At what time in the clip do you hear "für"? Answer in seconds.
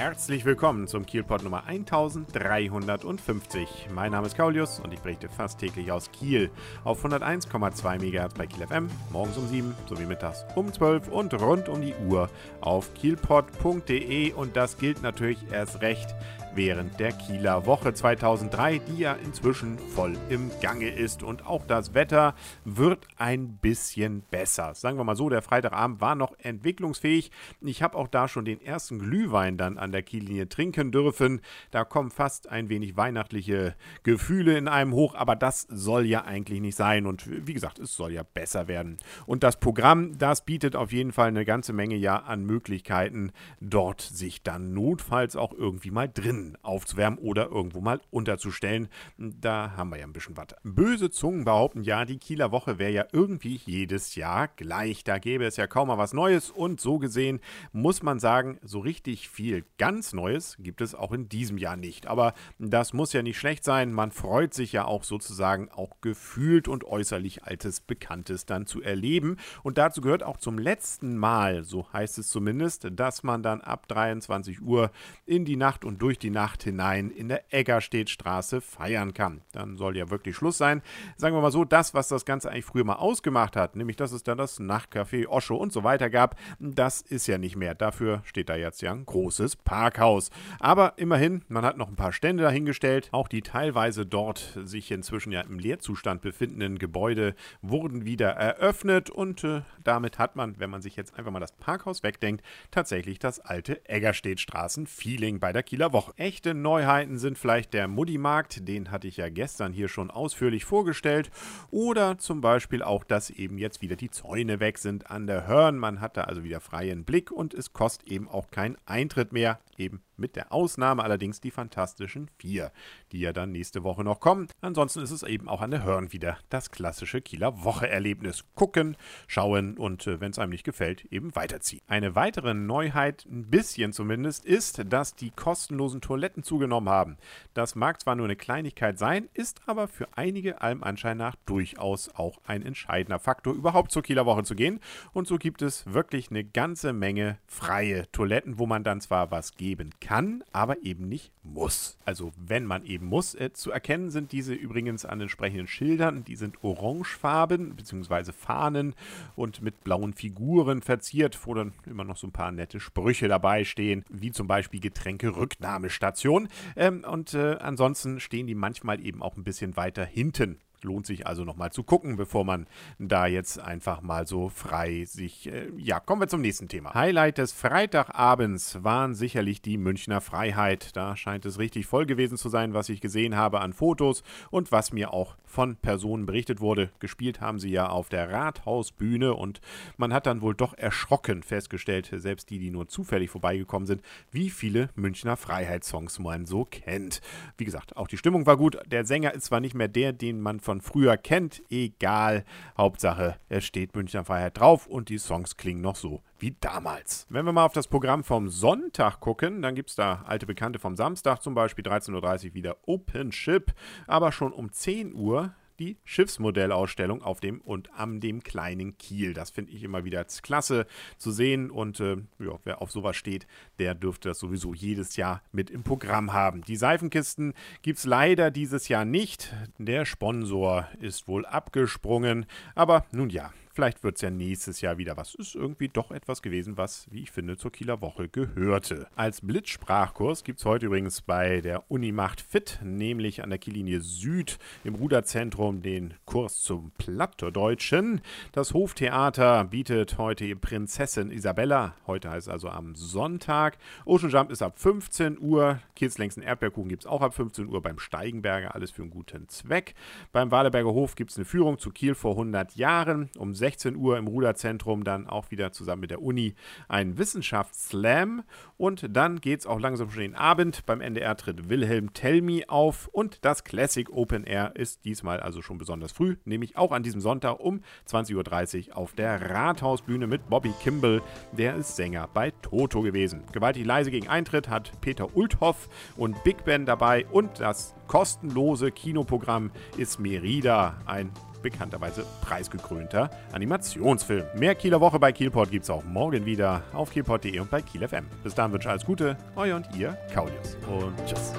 139.88-140.08, 258.90-259.02